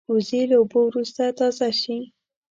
[0.13, 1.97] وزې له اوبو وروسته تازه شي